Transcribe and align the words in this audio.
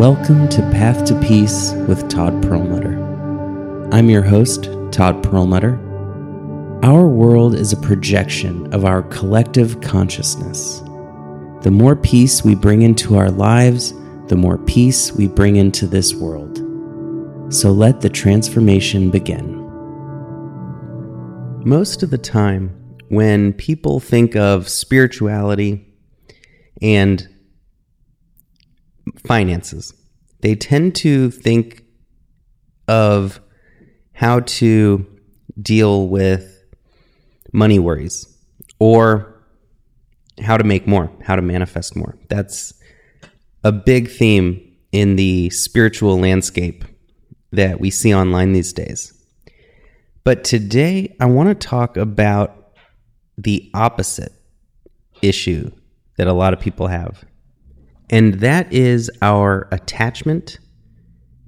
Welcome 0.00 0.48
to 0.48 0.62
Path 0.70 1.04
to 1.08 1.20
Peace 1.20 1.72
with 1.86 2.08
Todd 2.08 2.42
Perelmuter. 2.42 3.92
I'm 3.92 4.08
your 4.08 4.22
host, 4.22 4.64
Todd 4.92 5.22
Perelmuter. 5.22 5.76
Our 6.82 7.06
world 7.06 7.54
is 7.54 7.74
a 7.74 7.76
projection 7.76 8.72
of 8.72 8.86
our 8.86 9.02
collective 9.02 9.82
consciousness. 9.82 10.80
The 11.60 11.70
more 11.70 11.94
peace 11.94 12.42
we 12.42 12.54
bring 12.54 12.80
into 12.80 13.18
our 13.18 13.30
lives, 13.30 13.92
the 14.28 14.36
more 14.36 14.56
peace 14.56 15.12
we 15.12 15.28
bring 15.28 15.56
into 15.56 15.86
this 15.86 16.14
world. 16.14 16.56
So 17.52 17.70
let 17.70 18.00
the 18.00 18.08
transformation 18.08 19.10
begin. 19.10 19.58
Most 21.62 22.02
of 22.02 22.08
the 22.08 22.16
time, 22.16 22.74
when 23.10 23.52
people 23.52 24.00
think 24.00 24.34
of 24.34 24.66
spirituality 24.66 25.86
and 26.80 27.28
finances, 29.26 29.94
they 30.40 30.54
tend 30.54 30.94
to 30.96 31.30
think 31.30 31.84
of 32.88 33.40
how 34.12 34.40
to 34.40 35.06
deal 35.60 36.08
with 36.08 36.64
money 37.52 37.78
worries 37.78 38.26
or 38.78 39.42
how 40.40 40.56
to 40.56 40.64
make 40.64 40.86
more, 40.86 41.10
how 41.22 41.36
to 41.36 41.42
manifest 41.42 41.96
more. 41.96 42.16
That's 42.28 42.72
a 43.62 43.72
big 43.72 44.10
theme 44.10 44.76
in 44.92 45.16
the 45.16 45.50
spiritual 45.50 46.18
landscape 46.18 46.84
that 47.52 47.80
we 47.80 47.90
see 47.90 48.14
online 48.14 48.52
these 48.52 48.72
days. 48.72 49.12
But 50.24 50.44
today, 50.44 51.16
I 51.20 51.26
want 51.26 51.48
to 51.48 51.54
talk 51.54 51.96
about 51.96 52.74
the 53.36 53.70
opposite 53.74 54.32
issue 55.22 55.70
that 56.16 56.26
a 56.26 56.32
lot 56.32 56.52
of 56.52 56.60
people 56.60 56.86
have. 56.86 57.24
And 58.10 58.34
that 58.34 58.72
is 58.72 59.10
our 59.22 59.68
attachment 59.70 60.58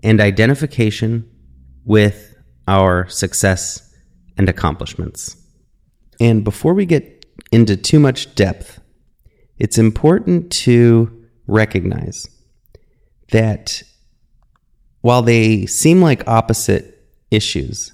and 0.03 0.21
identification 0.21 1.29
with 1.85 2.37
our 2.69 3.09
success 3.09 3.95
and 4.39 4.49
accomplishments. 4.49 5.37
And 6.21 6.45
before 6.45 6.73
we 6.73 6.87
get 6.87 7.27
into 7.51 7.77
too 7.77 7.99
much 7.99 8.35
depth, 8.37 8.81
it's 9.59 9.77
important 9.77 10.53
to 10.53 11.27
recognize 11.49 12.29
that 13.33 13.83
while 15.01 15.23
they 15.23 15.67
seem 15.67 16.01
like 16.01 16.27
opposite 16.29 17.09
issues, 17.33 17.93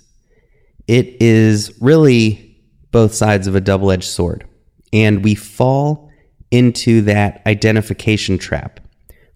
it 0.86 1.20
is 1.20 1.72
really 1.80 2.62
both 2.91 3.14
sides 3.14 3.47
of 3.47 3.55
a 3.55 3.60
double 3.60 3.91
edged 3.91 4.05
sword. 4.05 4.47
And 4.92 5.25
we 5.25 5.34
fall 5.34 6.07
into 6.50 7.02
that 7.02 7.42
identification 7.46 8.38
trap, 8.38 8.80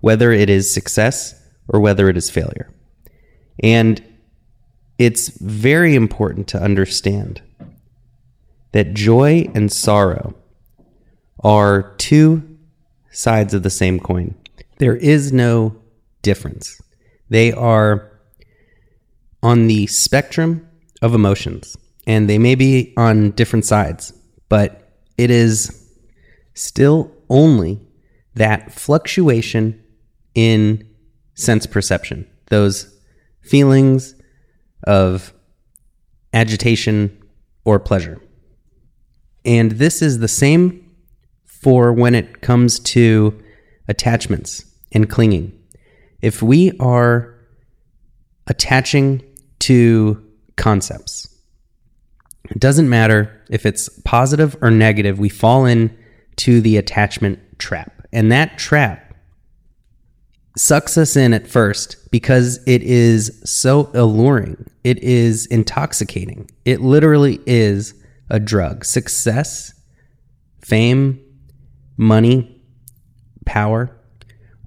whether 0.01 0.33
it 0.33 0.49
is 0.49 0.73
success 0.73 1.35
or 1.69 1.81
whether 1.81 2.09
it 2.09 2.17
is 2.17 2.31
failure. 2.31 2.73
And 3.63 4.03
it's 4.99 5.29
very 5.39 5.95
important 5.95 6.49
to 6.49 6.63
understand 6.63 7.43
that 8.73 8.95
joy 8.95 9.49
and 9.55 9.71
sorrow 9.71 10.35
are 11.41 11.95
two 11.99 12.59
sides 13.11 13.53
of 13.53 13.63
the 13.63 13.71
same 13.71 14.01
coin. 14.01 14.35
There 14.79 14.97
is 14.97 15.33
no 15.33 15.77
difference. 16.23 16.81
They 17.29 17.53
are 17.53 18.11
on 19.43 19.67
the 19.67 19.87
spectrum 19.89 20.69
of 21.03 21.15
emotions, 21.15 21.77
and 22.07 22.29
they 22.29 22.39
may 22.39 22.55
be 22.55 22.95
on 22.97 23.33
different 23.33 23.65
sides, 23.65 24.13
but 24.49 24.93
it 25.19 25.31
is 25.31 25.82
still 26.55 27.11
only 27.29 27.81
that 28.35 28.73
fluctuation 28.73 29.83
in 30.35 30.89
sense 31.35 31.67
perception, 31.67 32.27
those 32.49 32.95
feelings 33.43 34.15
of 34.85 35.33
agitation 36.33 37.23
or 37.65 37.79
pleasure. 37.79 38.21
And 39.45 39.73
this 39.73 40.03
is 40.03 40.19
the 40.19 40.29
same 40.29 40.91
for 41.45 41.93
when 41.93 42.15
it 42.15 42.41
comes 42.41 42.79
to 42.81 43.43
attachments 43.89 44.65
and 44.93 45.09
clinging. 45.09 45.53
If 46.21 46.43
we 46.43 46.73
are 46.79 47.35
attaching 48.47 49.23
to 49.61 50.25
concepts, 50.57 51.29
it 52.51 52.59
doesn't 52.59 52.89
matter 52.89 53.43
if 53.51 53.67
it's 53.67 53.89
positive 54.05 54.57
or 54.61 54.71
negative, 54.71 55.19
we 55.19 55.29
fall 55.29 55.65
in 55.65 55.97
to 56.37 56.61
the 56.61 56.77
attachment 56.77 57.39
trap. 57.59 58.07
And 58.13 58.31
that 58.33 58.59
trap 58.59 59.15
sucks 60.57 60.99
us 60.99 61.17
in 61.17 61.33
at 61.33 61.47
first 61.47 62.11
because 62.11 62.61
it 62.67 62.83
is 62.83 63.41
so 63.45 63.91
alluring. 63.95 64.67
It 64.85 65.03
is 65.03 65.47
intoxicating. 65.47 66.51
It 66.65 66.81
literally 66.81 67.41
is 67.47 67.95
a 68.29 68.39
drug. 68.39 68.85
Success, 68.85 69.73
fame, 70.61 71.21
money, 71.97 72.61
power 73.47 73.97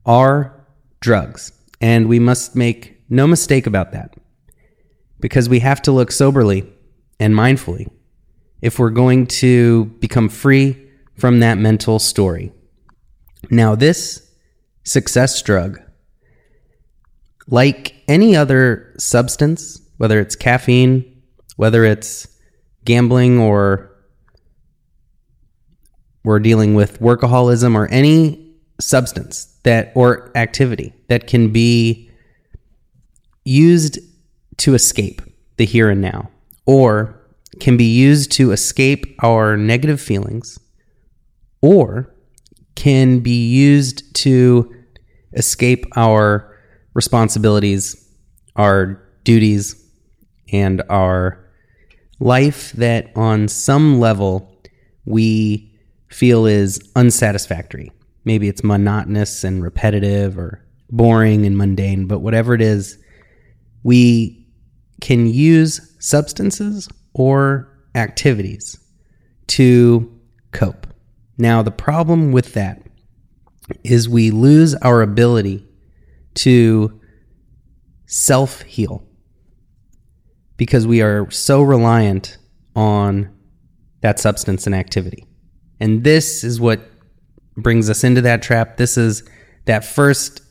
are 0.06 0.66
drugs. 1.00 1.52
And 1.82 2.08
we 2.08 2.20
must 2.20 2.56
make 2.56 3.02
no 3.10 3.28
mistake 3.28 3.68
about 3.68 3.92
that 3.92 4.16
because 5.20 5.48
we 5.50 5.60
have 5.60 5.82
to 5.84 5.92
look 5.92 6.12
soberly 6.12 6.68
and 7.20 7.34
mindfully 7.34 7.90
if 8.62 8.80
we're 8.80 8.90
going 8.90 9.28
to 9.28 9.86
become 10.00 10.30
free 10.30 10.85
from 11.16 11.40
that 11.40 11.58
mental 11.58 12.00
story. 12.00 12.52
Now, 13.50 13.76
this 13.76 14.30
success 14.84 15.42
drug, 15.42 15.80
like 17.48 17.96
any 18.08 18.36
other 18.36 18.94
substance, 18.98 19.82
whether 19.98 20.20
it's 20.20 20.36
caffeine, 20.36 21.22
whether 21.56 21.86
it's 21.86 22.28
gambling 22.84 23.40
or 23.40 23.92
we're 26.24 26.40
dealing 26.40 26.76
with 26.76 27.00
workaholism 27.00 27.76
or 27.76 27.88
any 27.90 28.54
substance 28.80 29.46
that 29.64 29.92
or 29.96 30.32
activity 30.36 30.94
that 31.08 31.28
can 31.28 31.52
be 31.52 32.10
used 33.46 34.00
to 34.58 34.74
escape 34.74 35.22
the 35.58 35.66
here 35.66 35.90
and 35.90 36.02
now 36.02 36.30
or 36.66 37.22
can 37.60 37.78
be 37.78 37.86
used 37.86 38.32
to 38.32 38.52
escape 38.52 39.16
our 39.24 39.56
negative 39.56 40.02
feelings 40.02 40.60
or 41.66 42.14
can 42.76 43.20
be 43.20 43.48
used 43.50 44.16
to 44.16 44.72
escape 45.34 45.86
our 45.96 46.56
responsibilities, 46.94 48.08
our 48.56 49.02
duties, 49.24 49.82
and 50.54 50.84
our 50.90 51.44
life 52.20 52.72
that 52.74 53.12
on 53.16 53.48
some 53.48 54.00
level 54.00 54.56
we 55.06 55.74
feel 56.08 56.46
is 56.46 56.80
unsatisfactory. 56.96 57.92
Maybe 58.26 58.48
it's 58.48 58.64
monotonous 58.64 59.44
and 59.44 59.64
repetitive 59.64 60.38
or 60.38 60.64
boring 60.92 61.48
and 61.48 61.58
mundane, 61.58 62.06
but 62.06 62.20
whatever 62.20 62.54
it 62.54 62.62
is, 62.62 63.00
we 63.84 64.48
can 65.02 65.26
use 65.26 65.96
substances 66.00 66.88
or 67.14 67.68
activities 67.96 68.78
to 69.48 70.12
cope. 70.52 70.85
Now, 71.38 71.62
the 71.62 71.72
problem 71.72 72.32
with 72.32 72.54
that 72.54 72.82
is 73.84 74.08
we 74.08 74.32
lose 74.32 74.76
our 74.76 75.02
ability 75.02 75.66
to 76.36 77.00
self 78.06 78.62
heal 78.62 79.04
because 80.58 80.88
we 80.88 81.02
are 81.02 81.30
so 81.32 81.62
reliant 81.62 82.38
on 82.76 83.30
that 84.02 84.20
substance 84.20 84.66
and 84.66 84.76
activity. 84.76 85.26
And 85.80 86.04
this 86.04 86.44
is 86.44 86.60
what 86.60 86.82
brings 87.58 87.90
us 87.90 88.04
into 88.04 88.22
that 88.22 88.42
trap. 88.42 88.78
This 88.78 88.98
is 88.98 89.24
that 89.66 89.84
first 89.84 90.42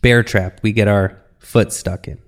bear 0.00 0.22
trap 0.22 0.60
we 0.62 0.72
get 0.72 0.88
our 0.88 1.22
foot 1.38 1.72
stuck 1.72 2.08
in. 2.08 2.18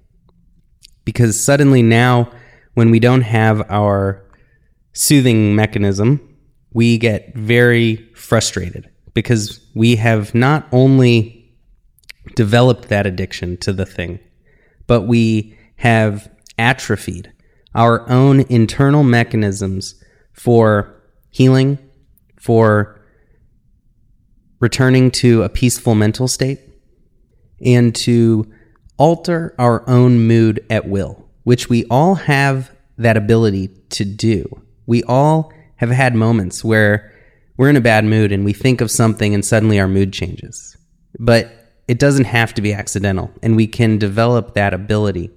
Because 1.04 1.42
suddenly 1.42 1.82
now, 1.82 2.30
when 2.74 2.90
we 2.90 3.00
don't 3.00 3.22
have 3.22 3.68
our 3.70 4.24
soothing 4.92 5.54
mechanism, 5.54 6.35
we 6.76 6.98
get 6.98 7.34
very 7.34 7.96
frustrated 8.14 8.86
because 9.14 9.66
we 9.74 9.96
have 9.96 10.34
not 10.34 10.68
only 10.72 11.50
developed 12.34 12.90
that 12.90 13.06
addiction 13.06 13.56
to 13.56 13.72
the 13.72 13.86
thing, 13.86 14.18
but 14.86 15.00
we 15.00 15.56
have 15.76 16.30
atrophied 16.58 17.32
our 17.74 18.06
own 18.10 18.40
internal 18.50 19.02
mechanisms 19.02 19.94
for 20.34 21.02
healing, 21.30 21.78
for 22.38 23.00
returning 24.60 25.10
to 25.10 25.44
a 25.44 25.48
peaceful 25.48 25.94
mental 25.94 26.28
state, 26.28 26.60
and 27.64 27.94
to 27.94 28.52
alter 28.98 29.54
our 29.58 29.82
own 29.88 30.26
mood 30.26 30.62
at 30.68 30.86
will, 30.86 31.26
which 31.44 31.70
we 31.70 31.86
all 31.86 32.16
have 32.16 32.70
that 32.98 33.16
ability 33.16 33.68
to 33.88 34.04
do. 34.04 34.44
We 34.84 35.02
all 35.04 35.54
have 35.76 35.90
had 35.90 36.14
moments 36.14 36.64
where 36.64 37.12
we're 37.56 37.70
in 37.70 37.76
a 37.76 37.80
bad 37.80 38.04
mood 38.04 38.32
and 38.32 38.44
we 38.44 38.52
think 38.52 38.80
of 38.80 38.90
something 38.90 39.34
and 39.34 39.44
suddenly 39.44 39.80
our 39.80 39.88
mood 39.88 40.12
changes. 40.12 40.76
But 41.18 41.50
it 41.88 41.98
doesn't 41.98 42.24
have 42.24 42.52
to 42.54 42.62
be 42.62 42.72
accidental, 42.72 43.30
and 43.42 43.54
we 43.54 43.66
can 43.66 43.96
develop 43.98 44.54
that 44.54 44.74
ability. 44.74 45.30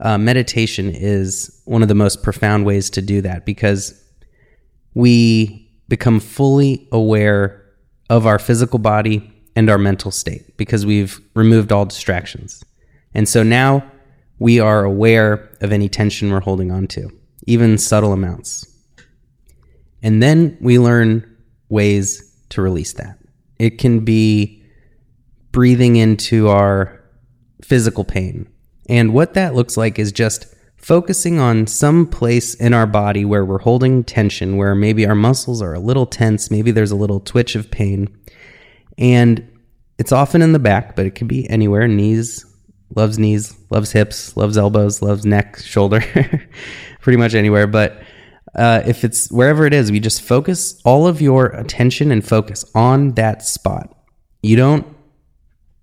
Uh, 0.00 0.18
meditation 0.18 0.90
is 0.90 1.60
one 1.66 1.82
of 1.82 1.88
the 1.88 1.94
most 1.94 2.22
profound 2.22 2.64
ways 2.64 2.90
to 2.90 3.02
do 3.02 3.20
that 3.20 3.44
because 3.44 4.02
we 4.94 5.70
become 5.88 6.20
fully 6.20 6.88
aware 6.90 7.64
of 8.08 8.26
our 8.26 8.38
physical 8.38 8.78
body 8.78 9.30
and 9.56 9.68
our 9.70 9.78
mental 9.78 10.10
state 10.10 10.56
because 10.56 10.86
we've 10.86 11.20
removed 11.34 11.70
all 11.70 11.84
distractions. 11.84 12.64
And 13.12 13.28
so 13.28 13.42
now 13.42 13.88
we 14.38 14.58
are 14.58 14.84
aware 14.84 15.50
of 15.60 15.72
any 15.72 15.88
tension 15.88 16.30
we're 16.30 16.40
holding 16.40 16.70
on 16.72 16.86
to, 16.88 17.10
even 17.46 17.78
subtle 17.78 18.12
amounts. 18.12 18.73
And 20.04 20.22
then 20.22 20.58
we 20.60 20.78
learn 20.78 21.24
ways 21.70 22.30
to 22.50 22.60
release 22.60 22.92
that. 22.92 23.18
It 23.58 23.78
can 23.78 24.04
be 24.04 24.62
breathing 25.50 25.96
into 25.96 26.48
our 26.48 27.02
physical 27.62 28.04
pain. 28.04 28.46
And 28.86 29.14
what 29.14 29.32
that 29.32 29.54
looks 29.54 29.78
like 29.78 29.98
is 29.98 30.12
just 30.12 30.46
focusing 30.76 31.38
on 31.40 31.66
some 31.66 32.06
place 32.06 32.54
in 32.54 32.74
our 32.74 32.86
body 32.86 33.24
where 33.24 33.46
we're 33.46 33.60
holding 33.60 34.04
tension, 34.04 34.58
where 34.58 34.74
maybe 34.74 35.06
our 35.06 35.14
muscles 35.14 35.62
are 35.62 35.72
a 35.72 35.80
little 35.80 36.04
tense, 36.04 36.50
maybe 36.50 36.70
there's 36.70 36.90
a 36.90 36.96
little 36.96 37.20
twitch 37.20 37.56
of 37.56 37.70
pain. 37.70 38.14
And 38.98 39.50
it's 39.98 40.12
often 40.12 40.42
in 40.42 40.52
the 40.52 40.58
back, 40.58 40.96
but 40.96 41.06
it 41.06 41.14
can 41.14 41.26
be 41.26 41.48
anywhere 41.48 41.88
knees, 41.88 42.44
loves 42.94 43.18
knees, 43.18 43.56
loves 43.70 43.92
hips, 43.92 44.36
loves 44.36 44.58
elbows, 44.58 45.00
loves 45.00 45.24
neck, 45.24 45.58
shoulder, 45.60 46.02
pretty 47.00 47.16
much 47.16 47.32
anywhere. 47.32 47.66
But 47.66 48.02
uh, 48.56 48.82
if 48.86 49.04
it's 49.04 49.30
wherever 49.30 49.66
it 49.66 49.74
is, 49.74 49.90
we 49.90 50.00
just 50.00 50.22
focus 50.22 50.80
all 50.84 51.06
of 51.06 51.20
your 51.20 51.46
attention 51.46 52.10
and 52.10 52.26
focus 52.26 52.64
on 52.74 53.12
that 53.12 53.44
spot. 53.44 53.96
You 54.42 54.56
don't 54.56 54.86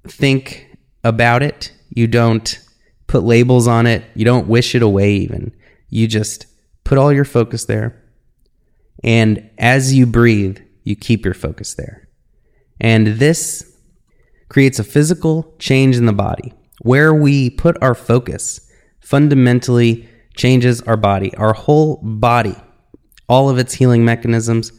think 0.07 0.77
about 1.03 1.43
it. 1.43 1.73
You 1.89 2.07
don't 2.07 2.59
put 3.07 3.23
labels 3.23 3.67
on 3.67 3.87
it. 3.87 4.03
You 4.15 4.25
don't 4.25 4.47
wish 4.47 4.75
it 4.75 4.81
away, 4.81 5.13
even. 5.15 5.53
You 5.89 6.07
just 6.07 6.45
put 6.83 6.97
all 6.97 7.11
your 7.11 7.25
focus 7.25 7.65
there. 7.65 8.01
And 9.03 9.49
as 9.57 9.93
you 9.93 10.05
breathe, 10.05 10.59
you 10.83 10.95
keep 10.95 11.25
your 11.25 11.33
focus 11.33 11.73
there. 11.73 12.07
And 12.79 13.07
this 13.07 13.77
creates 14.49 14.79
a 14.79 14.83
physical 14.83 15.53
change 15.59 15.97
in 15.97 16.05
the 16.05 16.13
body. 16.13 16.53
Where 16.81 17.13
we 17.13 17.49
put 17.49 17.81
our 17.81 17.93
focus 17.93 18.71
fundamentally 18.99 20.07
changes 20.35 20.81
our 20.81 20.97
body. 20.97 21.35
Our 21.35 21.53
whole 21.53 21.97
body, 21.97 22.55
all 23.27 23.49
of 23.49 23.57
its 23.57 23.73
healing 23.73 24.05
mechanisms 24.05 24.71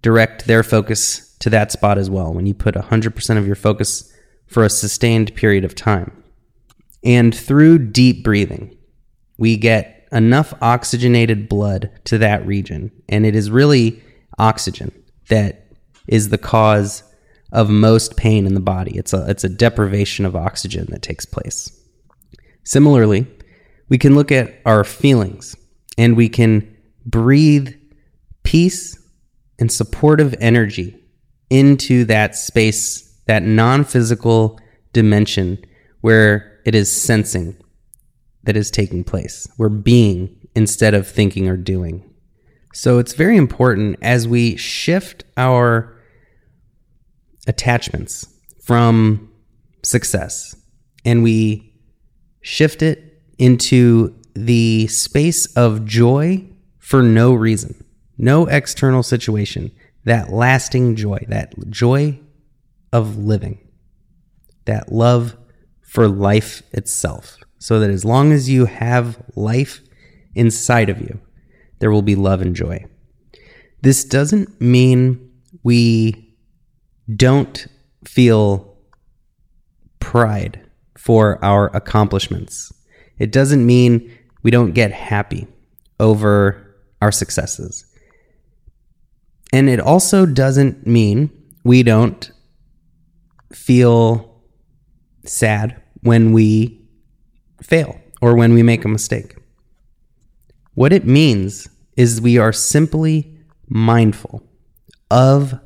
direct 0.00 0.46
their 0.46 0.62
focus 0.62 1.36
to 1.38 1.50
that 1.50 1.72
spot 1.72 1.98
as 1.98 2.10
well. 2.10 2.32
When 2.32 2.46
you 2.46 2.54
put 2.54 2.74
100% 2.74 3.38
of 3.38 3.46
your 3.46 3.56
focus 3.56 4.12
for 4.46 4.64
a 4.64 4.70
sustained 4.70 5.34
period 5.34 5.64
of 5.64 5.74
time. 5.74 6.22
And 7.04 7.34
through 7.34 7.90
deep 7.90 8.22
breathing, 8.22 8.76
we 9.38 9.56
get 9.56 10.06
enough 10.12 10.54
oxygenated 10.60 11.48
blood 11.48 11.90
to 12.04 12.18
that 12.18 12.46
region. 12.46 12.92
And 13.08 13.26
it 13.26 13.34
is 13.34 13.50
really 13.50 14.02
oxygen 14.38 14.92
that 15.28 15.66
is 16.06 16.28
the 16.28 16.38
cause 16.38 17.02
of 17.50 17.70
most 17.70 18.16
pain 18.16 18.46
in 18.46 18.54
the 18.54 18.60
body. 18.60 18.96
It's 18.96 19.12
a, 19.12 19.28
it's 19.28 19.44
a 19.44 19.48
deprivation 19.48 20.24
of 20.24 20.36
oxygen 20.36 20.86
that 20.90 21.02
takes 21.02 21.24
place. 21.24 21.70
Similarly, 22.64 23.26
we 23.92 23.98
can 23.98 24.14
look 24.14 24.32
at 24.32 24.58
our 24.64 24.84
feelings 24.84 25.54
and 25.98 26.16
we 26.16 26.26
can 26.26 26.78
breathe 27.04 27.74
peace 28.42 28.98
and 29.58 29.70
supportive 29.70 30.34
energy 30.40 30.98
into 31.50 32.06
that 32.06 32.34
space, 32.34 33.20
that 33.26 33.42
non 33.42 33.84
physical 33.84 34.58
dimension 34.94 35.62
where 36.00 36.58
it 36.64 36.74
is 36.74 36.90
sensing 36.90 37.54
that 38.44 38.56
is 38.56 38.70
taking 38.70 39.04
place. 39.04 39.46
We're 39.58 39.68
being 39.68 40.38
instead 40.54 40.94
of 40.94 41.06
thinking 41.06 41.46
or 41.46 41.58
doing. 41.58 42.14
So 42.72 42.98
it's 42.98 43.12
very 43.12 43.36
important 43.36 43.98
as 44.00 44.26
we 44.26 44.56
shift 44.56 45.24
our 45.36 46.00
attachments 47.46 48.26
from 48.64 49.30
success 49.82 50.56
and 51.04 51.22
we 51.22 51.78
shift 52.40 52.80
it 52.80 53.11
into 53.38 54.14
the 54.34 54.86
space 54.86 55.46
of 55.54 55.84
joy 55.84 56.44
for 56.78 57.02
no 57.02 57.32
reason, 57.34 57.84
no 58.18 58.46
external 58.46 59.02
situation, 59.02 59.70
that 60.04 60.32
lasting 60.32 60.96
joy, 60.96 61.24
that 61.28 61.54
joy 61.70 62.18
of 62.92 63.16
living, 63.16 63.58
that 64.64 64.92
love 64.92 65.36
for 65.82 66.08
life 66.08 66.62
itself. 66.72 67.36
So 67.58 67.78
that 67.78 67.90
as 67.90 68.04
long 68.04 68.32
as 68.32 68.50
you 68.50 68.66
have 68.66 69.22
life 69.36 69.82
inside 70.34 70.90
of 70.90 71.00
you, 71.00 71.20
there 71.78 71.92
will 71.92 72.02
be 72.02 72.16
love 72.16 72.42
and 72.42 72.56
joy. 72.56 72.84
This 73.82 74.04
doesn't 74.04 74.60
mean 74.60 75.30
we 75.62 76.34
don't 77.14 77.66
feel 78.04 78.76
pride 80.00 80.60
for 80.96 81.44
our 81.44 81.66
accomplishments. 81.74 82.72
It 83.18 83.32
doesn't 83.32 83.64
mean 83.64 84.16
we 84.42 84.50
don't 84.50 84.72
get 84.72 84.92
happy 84.92 85.46
over 86.00 86.76
our 87.00 87.12
successes. 87.12 87.86
And 89.52 89.68
it 89.68 89.80
also 89.80 90.26
doesn't 90.26 90.86
mean 90.86 91.30
we 91.64 91.82
don't 91.82 92.30
feel 93.52 94.42
sad 95.24 95.80
when 96.02 96.32
we 96.32 96.86
fail 97.62 98.00
or 98.20 98.34
when 98.34 98.54
we 98.54 98.62
make 98.62 98.84
a 98.84 98.88
mistake. 98.88 99.36
What 100.74 100.92
it 100.92 101.06
means 101.06 101.68
is 101.96 102.20
we 102.20 102.38
are 102.38 102.52
simply 102.52 103.38
mindful 103.68 104.42
of 105.10 105.60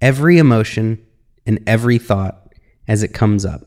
every 0.00 0.38
emotion 0.38 1.04
and 1.46 1.60
every 1.66 1.98
thought 1.98 2.52
as 2.88 3.02
it 3.02 3.14
comes 3.14 3.44
up. 3.44 3.62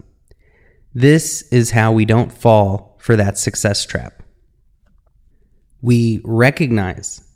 This 0.93 1.43
is 1.43 1.71
how 1.71 1.93
we 1.93 2.03
don't 2.03 2.31
fall 2.31 2.90
for 3.01 3.15
that 3.15 3.37
success 3.37 3.85
trap. 3.85 4.21
We 5.81 6.21
recognize 6.23 7.27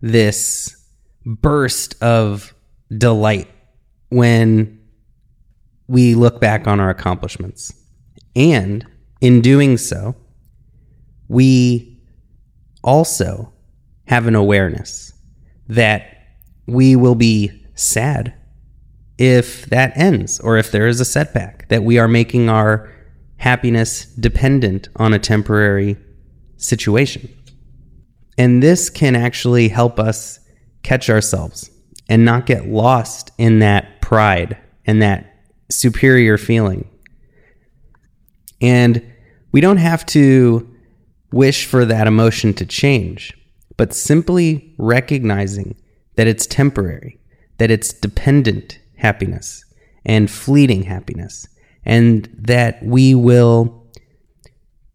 this 0.00 0.76
burst 1.24 1.94
of 2.02 2.52
delight 2.98 3.48
when 4.10 4.80
we 5.86 6.16
look 6.16 6.40
back 6.40 6.66
on 6.66 6.80
our 6.80 6.90
accomplishments. 6.90 7.72
And 8.34 8.84
in 9.20 9.40
doing 9.40 9.76
so, 9.76 10.16
we 11.28 12.00
also 12.82 13.52
have 14.08 14.26
an 14.26 14.34
awareness 14.34 15.12
that 15.68 16.16
we 16.66 16.96
will 16.96 17.14
be 17.14 17.64
sad 17.74 18.34
if 19.18 19.66
that 19.66 19.96
ends 19.96 20.40
or 20.40 20.56
if 20.56 20.72
there 20.72 20.88
is 20.88 21.00
a 21.00 21.04
setback, 21.04 21.68
that 21.68 21.84
we 21.84 21.98
are 21.98 22.08
making 22.08 22.48
our 22.48 22.92
happiness 23.42 24.04
dependent 24.04 24.88
on 24.94 25.12
a 25.12 25.18
temporary 25.18 25.96
situation. 26.58 27.28
And 28.38 28.62
this 28.62 28.88
can 28.88 29.16
actually 29.16 29.68
help 29.68 29.98
us 29.98 30.38
catch 30.84 31.10
ourselves 31.10 31.68
and 32.08 32.24
not 32.24 32.46
get 32.46 32.68
lost 32.68 33.32
in 33.38 33.58
that 33.58 34.00
pride 34.00 34.56
and 34.86 35.02
that 35.02 35.42
superior 35.72 36.38
feeling. 36.38 36.88
And 38.60 39.12
we 39.50 39.60
don't 39.60 39.78
have 39.78 40.06
to 40.06 40.72
wish 41.32 41.66
for 41.66 41.84
that 41.84 42.06
emotion 42.06 42.54
to 42.54 42.64
change, 42.64 43.36
but 43.76 43.92
simply 43.92 44.72
recognizing 44.78 45.74
that 46.14 46.28
it's 46.28 46.46
temporary, 46.46 47.18
that 47.58 47.72
it's 47.72 47.92
dependent 47.92 48.78
happiness 48.98 49.64
and 50.04 50.30
fleeting 50.30 50.84
happiness, 50.84 51.48
and 51.84 52.28
that 52.38 52.82
we 52.82 53.14
will 53.14 53.86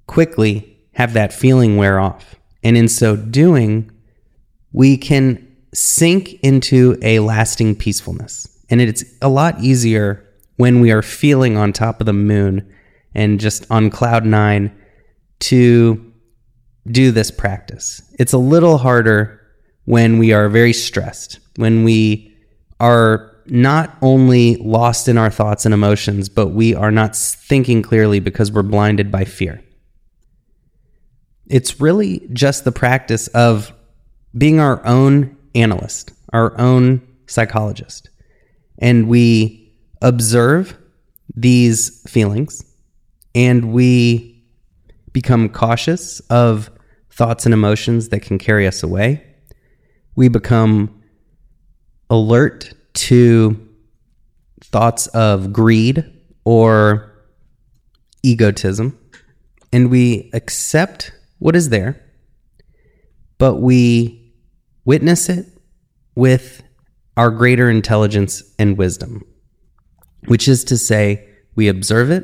quickly 0.08 0.78
have 0.94 1.14
that 1.14 1.34
feeling 1.34 1.78
wear 1.78 2.00
off. 2.00 2.36
And 2.64 2.78
in 2.78 2.88
so 2.88 3.16
doing, 3.16 3.92
we 4.72 4.98
can 4.98 5.56
sink 5.74 6.34
into 6.42 6.98
a 7.02 7.20
lasting 7.20 7.76
peacefulness. 7.76 8.48
And 8.70 8.82
it's 8.82 9.04
a 9.22 9.30
lot 9.30 9.60
easier 9.62 10.26
when 10.56 10.82
we 10.82 10.92
are 10.92 11.02
feeling 11.02 11.56
on 11.56 11.72
top 11.72 12.00
of 12.00 12.06
the 12.06 12.14
moon 12.14 12.74
and 13.14 13.40
just 13.40 13.70
on 13.70 13.90
cloud 13.90 14.26
nine 14.26 14.76
to 15.40 16.14
do 16.88 17.12
this 17.12 17.32
practice. 17.32 18.02
It's 18.18 18.34
a 18.34 18.38
little 18.38 18.78
harder 18.78 19.42
when 19.86 20.18
we 20.18 20.34
are 20.34 20.50
very 20.50 20.74
stressed, 20.74 21.40
when 21.56 21.84
we 21.84 22.36
are 22.80 23.37
not 23.50 23.98
only 24.02 24.56
lost 24.58 25.08
in 25.08 25.18
our 25.18 25.30
thoughts 25.30 25.66
and 25.66 25.74
emotions, 25.74 26.30
but 26.30 26.48
we 26.48 26.76
are 26.76 26.92
not 26.92 27.16
thinking 27.16 27.82
clearly 27.82 28.20
because 28.20 28.52
we're 28.52 28.64
blinded 28.64 29.12
by 29.12 29.26
fear. 29.26 29.64
It's 31.48 31.80
really 31.80 32.28
just 32.34 32.66
the 32.66 32.72
practice 32.72 33.28
of 33.30 33.74
being 34.38 34.60
our 34.60 34.86
own 34.86 35.38
analyst, 35.56 36.12
our 36.34 36.60
own 36.60 37.02
psychologist. 37.28 38.10
And 38.80 39.08
we 39.08 39.74
observe 40.02 40.78
these 41.36 42.02
feelings 42.10 42.64
and 43.34 43.72
we 43.72 44.44
become 45.14 45.50
cautious 45.50 46.20
of 46.30 46.70
thoughts 47.10 47.46
and 47.46 47.54
emotions 47.54 48.10
that 48.10 48.22
can 48.22 48.38
carry 48.38 48.68
us 48.68 48.84
away. 48.84 49.24
We 50.16 50.28
become 50.28 51.02
alert 52.10 52.74
to 52.98 53.68
thoughts 54.62 55.08
of 55.08 55.54
greed 55.54 56.04
or 56.44 57.14
egotism, 58.24 58.98
and 59.72 59.90
we 59.90 60.30
accept 60.34 61.12
what 61.40 61.56
is 61.56 61.70
there, 61.70 62.04
but 63.38 63.56
we 63.56 64.34
witness 64.86 65.30
it 65.30 65.46
with 66.16 66.64
our 67.16 67.30
greater 67.30 67.70
intelligence 67.70 68.44
and 68.58 68.78
wisdom, 68.78 69.24
which 70.26 70.48
is 70.48 70.64
to 70.64 70.78
say, 70.78 71.28
we 71.56 71.68
observe 71.68 72.12
it 72.12 72.24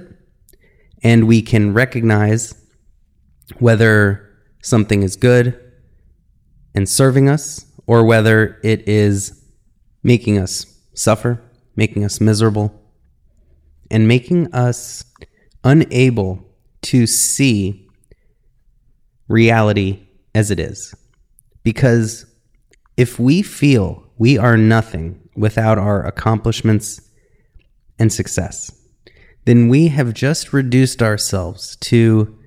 and 1.04 1.28
we 1.28 1.42
can 1.42 1.74
recognize 1.74 2.56
whether 3.60 4.30
something 4.62 5.04
is 5.04 5.16
good 5.16 5.60
and 6.74 6.88
serving 6.88 7.30
us 7.30 7.66
or 7.86 8.06
whether 8.06 8.60
it 8.64 8.88
is 8.88 9.43
making 10.04 10.38
us 10.38 10.66
suffer, 10.94 11.42
making 11.76 12.04
us 12.04 12.22
miserable, 12.22 12.80
and 13.90 14.08
making 14.08 14.54
us 14.54 15.04
unable 15.64 16.44
to 16.82 17.08
see 17.08 17.88
reality 19.28 20.00
as 20.36 20.52
it 20.52 20.60
is. 20.60 20.94
Because 21.64 22.26
if 22.98 23.20
we 23.20 23.42
feel 23.42 24.04
we 24.18 24.38
are 24.38 24.58
nothing 24.58 25.20
without 25.36 25.78
our 25.78 26.06
accomplishments 26.06 27.02
and 27.98 28.12
success, 28.12 28.72
then 29.46 29.68
we 29.68 29.88
have 29.88 30.14
just 30.14 30.54
reduced 30.54 31.02
ourselves 31.02 31.76
to 31.78 32.38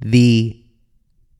the 0.00 0.62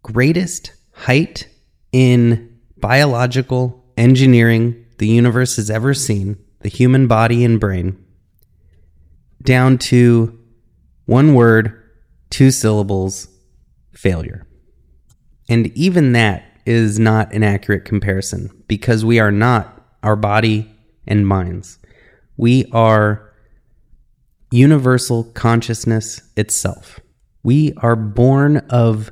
greatest 0.03 0.73
height 0.93 1.49
in 1.93 2.59
biological 2.77 3.85
engineering 3.97 4.86
the 4.99 5.09
universe 5.09 5.57
has 5.57 5.71
ever 5.71 5.95
seen, 5.95 6.39
the 6.61 6.69
human 6.69 7.07
body 7.07 7.45
and 7.45 7.61
brain, 7.61 8.03
down 9.43 9.79
to 9.79 10.39
one 11.05 11.35
word, 11.35 11.83
two 12.31 12.51
syllables, 12.51 13.29
failure. 13.93 14.47
And 15.49 15.69
even 15.77 16.13
that 16.13 16.45
is 16.67 16.99
not 16.99 17.33
an 17.33 17.45
accurate 17.45 17.85
comparison 17.85 18.51
because 18.67 19.05
we 19.05 19.21
are 19.21 19.31
not 19.31 19.81
our 20.03 20.17
body 20.17 20.71
and 21.07 21.27
minds. 21.27 21.79
We 22.37 22.67
are 22.73 23.33
universal 24.51 25.25
consciousness 25.25 26.23
itself. 26.37 27.01
We 27.43 27.73
are 27.79 27.97
born 27.97 28.59
of 28.71 29.11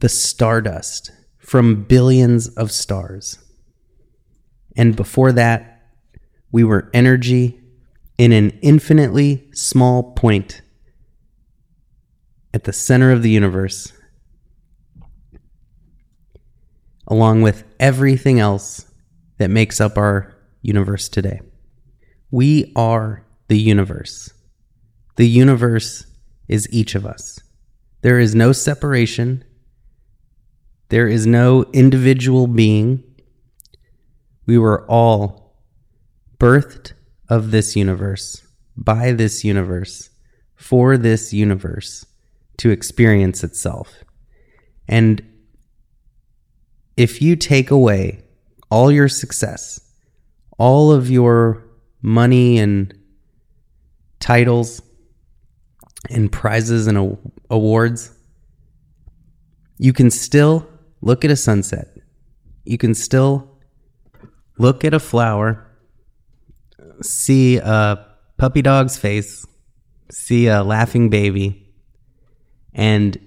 the 0.00 0.08
stardust 0.08 1.10
from 1.38 1.84
billions 1.84 2.48
of 2.48 2.72
stars. 2.72 3.38
And 4.76 4.96
before 4.96 5.32
that, 5.32 5.82
we 6.50 6.64
were 6.64 6.90
energy 6.92 7.60
in 8.18 8.32
an 8.32 8.50
infinitely 8.62 9.48
small 9.52 10.12
point 10.12 10.62
at 12.52 12.64
the 12.64 12.72
center 12.72 13.10
of 13.10 13.22
the 13.22 13.30
universe, 13.30 13.92
along 17.06 17.42
with 17.42 17.64
everything 17.80 18.38
else 18.38 18.86
that 19.38 19.50
makes 19.50 19.80
up 19.80 19.98
our 19.98 20.34
universe 20.62 21.08
today. 21.08 21.40
We 22.30 22.72
are 22.76 23.24
the 23.48 23.58
universe. 23.58 24.32
The 25.16 25.28
universe 25.28 26.06
is 26.48 26.68
each 26.72 26.94
of 26.94 27.04
us. 27.04 27.40
There 28.02 28.18
is 28.18 28.34
no 28.34 28.52
separation. 28.52 29.44
There 30.88 31.08
is 31.08 31.26
no 31.26 31.64
individual 31.72 32.46
being. 32.46 33.02
We 34.46 34.58
were 34.58 34.84
all 34.90 35.56
birthed 36.38 36.92
of 37.28 37.50
this 37.50 37.76
universe, 37.76 38.46
by 38.76 39.12
this 39.12 39.44
universe, 39.44 40.10
for 40.54 40.96
this 40.96 41.32
universe 41.32 42.04
to 42.58 42.70
experience 42.70 43.42
itself. 43.42 44.04
And 44.86 45.22
if 46.96 47.22
you 47.22 47.36
take 47.36 47.70
away 47.70 48.24
all 48.70 48.92
your 48.92 49.08
success, 49.08 49.80
all 50.58 50.92
of 50.92 51.10
your 51.10 51.64
money 52.02 52.58
and 52.58 52.96
titles 54.20 54.82
and 56.10 56.30
prizes 56.30 56.86
and 56.86 57.18
awards, 57.50 58.16
you 59.78 59.92
can 59.92 60.10
still 60.10 60.68
look 61.00 61.24
at 61.24 61.30
a 61.30 61.36
sunset. 61.36 61.88
You 62.64 62.78
can 62.78 62.94
still 62.94 63.53
look 64.58 64.84
at 64.84 64.94
a 64.94 65.00
flower, 65.00 65.66
see 67.02 67.56
a 67.58 68.06
puppy 68.36 68.62
dog's 68.62 68.96
face, 68.96 69.46
see 70.10 70.46
a 70.46 70.62
laughing 70.62 71.10
baby, 71.10 71.72
and 72.72 73.18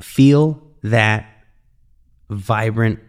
feel 0.00 0.62
that 0.82 1.26
vibrant 2.30 3.00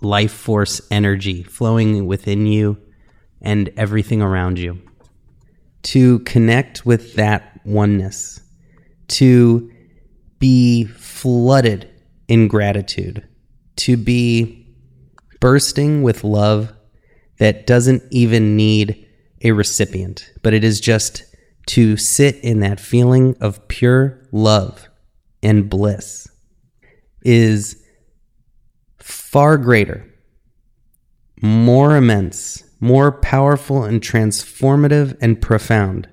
life 0.00 0.32
force 0.32 0.80
energy 0.90 1.42
flowing 1.42 2.06
within 2.06 2.46
you 2.46 2.78
and 3.40 3.70
everything 3.76 4.22
around 4.22 4.58
you. 4.58 4.80
To 5.84 6.18
connect 6.20 6.84
with 6.84 7.14
that 7.14 7.60
oneness, 7.64 8.40
to 9.08 9.70
be 10.38 10.84
flooded 10.84 11.88
in 12.28 12.48
gratitude, 12.48 13.26
to 13.76 13.96
be 13.96 14.66
bursting 15.40 16.02
with 16.02 16.24
love 16.24 16.72
that 17.38 17.66
doesn't 17.66 18.02
even 18.10 18.56
need 18.56 19.06
a 19.42 19.52
recipient, 19.52 20.32
but 20.42 20.54
it 20.54 20.64
is 20.64 20.80
just 20.80 21.24
to 21.66 21.96
sit 21.96 22.36
in 22.36 22.60
that 22.60 22.80
feeling 22.80 23.36
of 23.40 23.66
pure 23.68 24.26
love 24.32 24.88
and 25.42 25.68
bliss 25.68 26.28
is 27.22 27.82
far 28.98 29.58
greater, 29.58 30.06
more 31.42 31.96
immense, 31.96 32.62
more 32.80 33.12
powerful 33.12 33.84
and 33.84 34.00
transformative 34.00 35.16
and 35.20 35.40
profound 35.40 36.08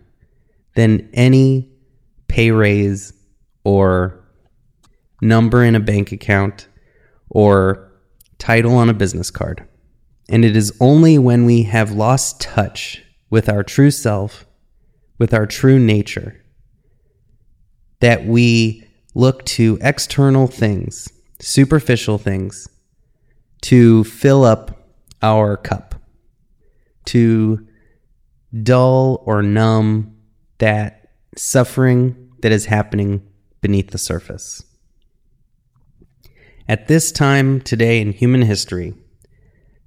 than 0.76 1.08
any 1.14 1.72
pay 2.28 2.52
raise 2.52 3.14
or 3.64 4.20
number 5.22 5.64
in 5.64 5.76
a 5.76 5.80
bank 5.80 6.12
account 6.12 6.68
or 7.30 7.92
title 8.40 8.76
on 8.76 8.90
a 8.90 8.94
business 8.94 9.30
card. 9.30 9.68
And 10.30 10.46
it 10.46 10.56
is 10.56 10.76
only 10.80 11.18
when 11.18 11.46
we 11.46 11.64
have 11.64 11.92
lost 11.92 12.42
touch 12.42 13.04
with 13.30 13.50
our 13.50 13.64
true 13.64 13.92
self, 13.92 14.46
with 15.18 15.34
our 15.34 15.46
true 15.46 15.80
nature, 15.80 16.44
that 18.00 18.26
we 18.26 18.84
look 19.16 19.46
to 19.46 19.78
external 19.82 20.48
things, 20.48 21.12
superficial 21.40 22.18
things, 22.18 22.68
to 23.62 24.04
fill 24.04 24.44
up 24.44 24.84
our 25.22 25.56
cup 25.56 25.96
to 27.06 27.66
dull 28.62 29.24
or 29.26 29.42
numb 29.42 30.16
that 30.60 31.10
suffering 31.36 32.32
that 32.42 32.52
is 32.52 32.66
happening 32.66 33.26
beneath 33.62 33.92
the 33.92 33.98
surface. 33.98 34.64
At 36.68 36.88
this 36.88 37.12
time 37.12 37.62
today 37.62 38.00
in 38.00 38.12
human 38.12 38.44
history, 38.44 38.94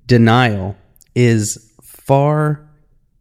denial 0.06 0.76
is 1.14 1.72
far 1.82 2.68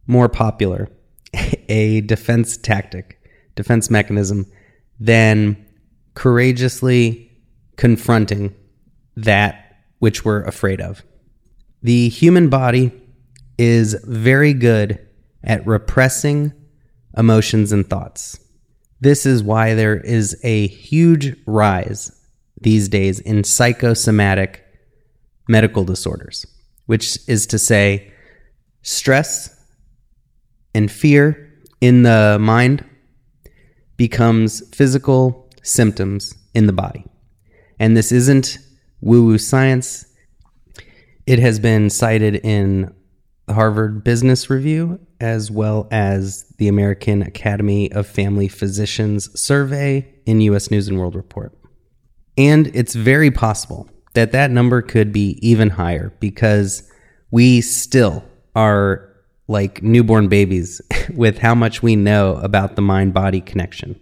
more 0.06 0.28
popular 0.28 0.88
a 1.68 2.00
defense 2.02 2.56
tactic, 2.56 3.20
defense 3.54 3.90
mechanism, 3.90 4.46
than 4.98 5.66
courageously 6.14 7.30
confronting 7.76 8.54
that 9.16 9.76
which 9.98 10.24
we're 10.24 10.42
afraid 10.44 10.80
of. 10.80 11.02
The 11.82 12.08
human 12.08 12.48
body 12.48 12.92
is 13.58 13.94
very 14.04 14.52
good 14.52 14.98
at 15.44 15.66
repressing 15.66 16.52
emotions 17.16 17.72
and 17.72 17.88
thoughts. 17.88 18.38
This 19.00 19.26
is 19.26 19.42
why 19.42 19.74
there 19.74 19.96
is 19.96 20.38
a 20.42 20.66
huge 20.68 21.36
rise 21.46 22.12
these 22.60 22.88
days 22.88 23.20
in 23.20 23.44
psychosomatic 23.44 24.64
medical 25.48 25.84
disorders, 25.84 26.46
which 26.86 27.18
is 27.28 27.46
to 27.48 27.58
say, 27.58 28.12
stress 28.82 29.52
and 30.74 30.90
fear 30.90 31.52
in 31.80 32.02
the 32.02 32.38
mind 32.40 32.84
becomes 33.96 34.62
physical 34.74 35.50
symptoms 35.62 36.34
in 36.54 36.66
the 36.66 36.72
body. 36.72 37.04
And 37.78 37.96
this 37.96 38.12
isn't 38.12 38.58
woo 39.00 39.26
woo 39.26 39.38
science. 39.38 40.06
It 41.26 41.38
has 41.38 41.58
been 41.58 41.90
cited 41.90 42.36
in 42.36 42.94
the 43.46 43.54
Harvard 43.54 44.02
Business 44.04 44.48
Review, 44.50 45.00
as 45.20 45.50
well 45.50 45.88
as 45.90 46.44
the 46.58 46.68
American 46.68 47.22
Academy 47.22 47.90
of 47.92 48.06
Family 48.06 48.48
Physicians 48.48 49.38
survey 49.38 50.14
in 50.24 50.40
US 50.42 50.70
News 50.70 50.88
and 50.88 50.98
World 50.98 51.14
Report. 51.14 51.56
And 52.36 52.68
it's 52.74 52.94
very 52.94 53.30
possible 53.30 53.88
that 54.16 54.32
that 54.32 54.50
number 54.50 54.80
could 54.80 55.12
be 55.12 55.38
even 55.46 55.68
higher 55.70 56.12
because 56.20 56.90
we 57.30 57.60
still 57.60 58.24
are 58.54 59.12
like 59.46 59.82
newborn 59.82 60.26
babies 60.28 60.80
with 61.14 61.38
how 61.38 61.54
much 61.54 61.82
we 61.82 61.94
know 61.94 62.36
about 62.36 62.76
the 62.76 62.82
mind 62.82 63.12
body 63.12 63.42
connection. 63.42 64.00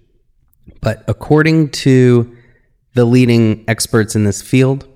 But 0.80 1.04
according 1.08 1.70
to 1.70 2.36
the 2.94 3.04
leading 3.04 3.64
experts 3.66 4.14
in 4.14 4.22
this 4.22 4.40
field, 4.40 4.86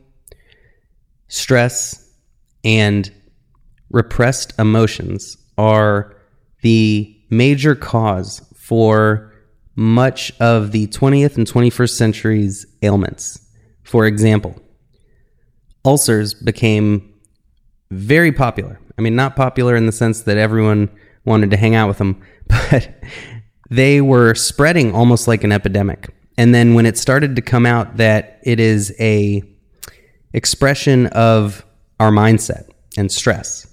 stress 1.26 2.08
and 2.62 3.12
repressed 3.90 4.56
emotions 4.56 5.36
are 5.58 6.16
the 6.62 7.14
major 7.28 7.74
cause 7.74 8.40
for 8.54 9.34
much 9.74 10.32
of 10.38 10.70
the 10.70 10.86
20th 10.86 11.36
and 11.36 11.46
21st 11.46 11.90
century's 11.90 12.66
ailments. 12.82 13.44
For 13.82 14.06
example, 14.06 14.54
ulcers 15.88 16.34
became 16.34 17.14
very 17.90 18.30
popular. 18.30 18.78
I 18.98 19.00
mean, 19.00 19.16
not 19.16 19.36
popular 19.36 19.74
in 19.74 19.86
the 19.86 19.92
sense 19.92 20.20
that 20.22 20.36
everyone 20.36 20.90
wanted 21.24 21.50
to 21.50 21.56
hang 21.56 21.74
out 21.74 21.88
with 21.88 21.96
them, 21.96 22.20
but 22.46 22.90
they 23.70 24.02
were 24.02 24.34
spreading 24.34 24.94
almost 24.94 25.26
like 25.26 25.44
an 25.44 25.52
epidemic. 25.52 26.14
And 26.36 26.54
then 26.54 26.74
when 26.74 26.84
it 26.84 26.98
started 26.98 27.34
to 27.36 27.42
come 27.42 27.64
out 27.64 27.96
that 27.96 28.38
it 28.42 28.60
is 28.60 28.94
a 29.00 29.42
expression 30.34 31.06
of 31.06 31.64
our 31.98 32.10
mindset 32.10 32.68
and 32.98 33.10
stress, 33.10 33.66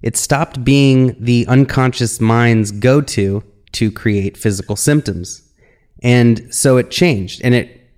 it 0.00 0.16
stopped 0.16 0.64
being 0.64 1.14
the 1.22 1.46
unconscious 1.46 2.22
mind's 2.22 2.72
go 2.72 3.02
to 3.02 3.44
to 3.72 3.92
create 3.92 4.38
physical 4.38 4.76
symptoms. 4.76 5.42
And 6.02 6.52
so 6.54 6.78
it 6.78 6.90
changed. 6.90 7.42
And 7.44 7.54
it 7.54 7.90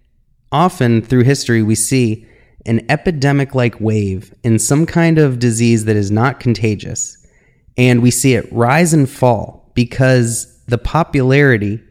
often 0.51 1.01
through 1.01 1.23
history, 1.23 1.63
we 1.63 1.77
see 1.77 2.27
an 2.67 2.85
epidemic 2.89 3.55
like 3.55 3.81
wave 3.81 4.35
in 4.45 4.59
some 4.59 4.87
kind 4.87 5.19
of 5.19 5.39
disease 5.39 5.85
that 5.87 5.97
is 5.97 6.11
not 6.11 6.41
contagious. 6.41 7.17
And 7.77 8.03
we 8.03 8.11
see 8.11 8.35
it 8.35 8.51
rise 8.53 8.93
and 8.93 9.09
fall 9.09 9.71
because 9.75 10.63
the 10.67 10.79
popularity 10.79 11.83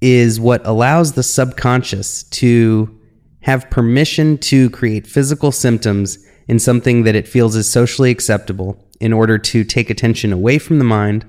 is 0.00 0.38
what 0.38 0.66
allows 0.66 1.12
the 1.12 1.22
subconscious 1.22 2.24
to 2.24 2.92
have 3.40 3.70
permission 3.70 4.36
to 4.38 4.68
create 4.70 5.06
physical 5.06 5.52
symptoms 5.52 6.18
in 6.48 6.58
something 6.58 7.04
that 7.04 7.14
it 7.14 7.28
feels 7.28 7.56
is 7.56 7.70
socially 7.70 8.10
acceptable 8.10 8.84
in 9.00 9.12
order 9.12 9.38
to 9.38 9.64
take 9.64 9.90
attention 9.90 10.32
away 10.32 10.58
from 10.58 10.78
the 10.78 10.84
mind 10.84 11.24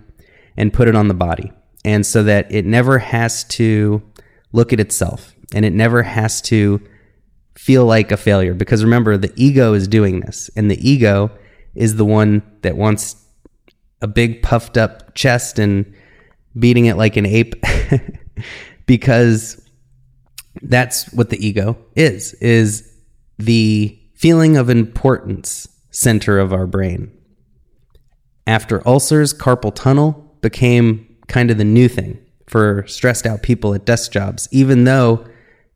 and 0.56 0.74
put 0.74 0.88
it 0.88 0.96
on 0.96 1.08
the 1.08 1.14
body. 1.14 1.52
And 1.86 2.06
so 2.06 2.24
that 2.24 2.52
it 2.52 2.66
never 2.66 3.00
has 3.00 3.44
to 3.46 4.02
look 4.52 4.74
at 4.74 4.80
itself 4.80 5.36
and 5.54 5.64
it 5.64 5.74
never 5.74 6.04
has 6.04 6.42
to 6.42 6.82
feel 7.58 7.86
like 7.86 8.12
a 8.12 8.18
failure. 8.18 8.54
Because 8.54 8.84
remember, 8.84 9.18
the 9.18 9.34
ego 9.36 9.74
is 9.74 9.88
doing 9.88 10.22
this, 10.22 10.50
and 10.56 10.70
the 10.70 10.90
ego 10.90 11.32
is 11.76 11.96
the 11.96 12.06
one 12.06 12.42
that 12.62 12.78
wants 12.78 13.16
a 14.02 14.08
big 14.08 14.42
puffed 14.42 14.78
up 14.78 15.14
chest 15.16 15.60
and 15.60 15.92
beating 16.58 16.86
it 16.86 16.98
like 16.98 17.18
an 17.18 17.26
ape 17.26 17.56
because 18.86 19.64
that's 20.64 21.12
what 21.14 21.30
the 21.30 21.46
ego 21.46 21.78
is 21.96 22.34
is 22.36 22.92
the 23.38 24.00
feeling 24.16 24.58
of 24.58 24.70
importance 24.70 25.68
center 25.92 26.40
of 26.40 26.52
our 26.52 26.66
brain 26.66 27.12
after 28.48 28.82
ulcers, 28.88 29.34
carpal 29.34 29.76
tunnel 29.76 30.34
became 30.42 31.18
kind 31.28 31.52
of 31.52 31.58
the 31.58 31.66
new 31.66 31.90
thing 31.90 32.18
for 32.48 32.88
stressed 32.88 33.26
out 33.28 33.44
people 33.44 33.74
at 33.74 33.86
desk 33.86 34.12
jobs, 34.12 34.48
even 34.52 34.86
though 34.86 35.28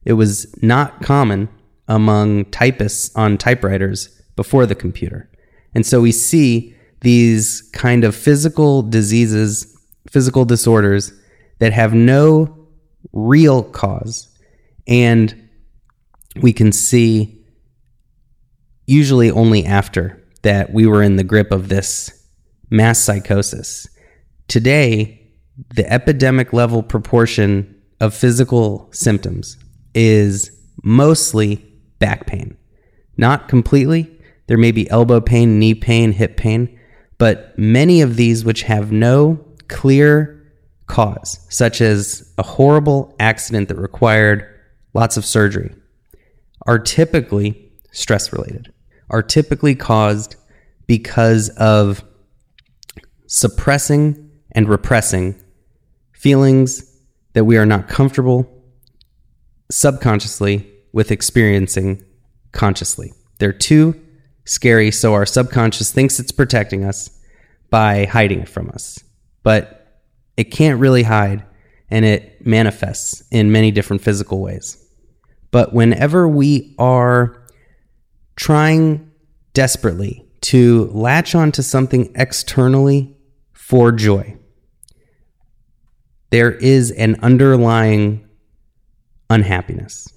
it 0.05 0.13
was 0.13 0.47
not 0.63 1.01
common 1.03 1.49
among 1.91 2.45
typists 2.45 3.13
on 3.17 3.37
typewriters 3.37 4.07
before 4.37 4.65
the 4.65 4.75
computer. 4.75 5.29
And 5.75 5.85
so 5.85 5.99
we 5.99 6.13
see 6.13 6.73
these 7.01 7.61
kind 7.73 8.05
of 8.05 8.15
physical 8.15 8.81
diseases, 8.81 9.77
physical 10.09 10.45
disorders 10.45 11.11
that 11.59 11.73
have 11.73 11.93
no 11.93 12.67
real 13.11 13.63
cause. 13.63 14.29
And 14.87 15.49
we 16.41 16.53
can 16.53 16.71
see 16.71 17.43
usually 18.87 19.29
only 19.29 19.65
after 19.65 20.25
that 20.43 20.71
we 20.71 20.87
were 20.87 21.03
in 21.03 21.17
the 21.17 21.25
grip 21.25 21.51
of 21.51 21.67
this 21.67 22.25
mass 22.69 22.99
psychosis. 22.99 23.87
Today, 24.47 25.29
the 25.75 25.91
epidemic 25.91 26.53
level 26.53 26.83
proportion 26.83 27.81
of 27.99 28.13
physical 28.13 28.89
symptoms 28.93 29.57
is 29.93 30.57
mostly 30.83 31.70
back 32.01 32.27
pain. 32.27 32.57
Not 33.15 33.47
completely. 33.47 34.11
There 34.47 34.57
may 34.57 34.73
be 34.73 34.89
elbow 34.89 35.21
pain, 35.21 35.59
knee 35.59 35.75
pain, 35.75 36.11
hip 36.11 36.35
pain, 36.35 36.77
but 37.17 37.57
many 37.57 38.01
of 38.01 38.17
these 38.17 38.43
which 38.43 38.63
have 38.63 38.91
no 38.91 39.39
clear 39.69 40.51
cause, 40.87 41.39
such 41.47 41.79
as 41.79 42.33
a 42.37 42.43
horrible 42.43 43.15
accident 43.19 43.69
that 43.69 43.77
required 43.77 44.45
lots 44.93 45.15
of 45.15 45.23
surgery, 45.23 45.73
are 46.67 46.79
typically 46.79 47.71
stress 47.91 48.33
related, 48.33 48.73
are 49.09 49.23
typically 49.23 49.75
caused 49.75 50.35
because 50.87 51.49
of 51.49 52.03
suppressing 53.27 54.29
and 54.51 54.67
repressing 54.67 55.35
feelings 56.11 56.99
that 57.33 57.45
we 57.45 57.57
are 57.57 57.65
not 57.65 57.87
comfortable 57.87 58.45
subconsciously 59.69 60.70
with 60.93 61.11
experiencing 61.11 62.03
consciously. 62.51 63.13
They're 63.39 63.53
too 63.53 63.99
scary, 64.45 64.91
so 64.91 65.13
our 65.13 65.25
subconscious 65.25 65.91
thinks 65.91 66.19
it's 66.19 66.31
protecting 66.31 66.83
us 66.83 67.09
by 67.69 68.05
hiding 68.05 68.41
it 68.41 68.49
from 68.49 68.69
us. 68.69 68.99
But 69.43 70.01
it 70.37 70.45
can't 70.45 70.79
really 70.79 71.03
hide, 71.03 71.45
and 71.89 72.05
it 72.05 72.45
manifests 72.45 73.23
in 73.31 73.51
many 73.51 73.71
different 73.71 74.01
physical 74.01 74.41
ways. 74.41 74.77
But 75.51 75.73
whenever 75.73 76.27
we 76.27 76.75
are 76.79 77.45
trying 78.35 79.11
desperately 79.53 80.25
to 80.41 80.89
latch 80.93 81.35
onto 81.35 81.61
something 81.61 82.11
externally 82.15 83.15
for 83.53 83.91
joy. 83.91 84.35
There 86.31 86.51
is 86.51 86.91
an 86.91 87.19
underlying 87.21 88.27
unhappiness. 89.29 90.07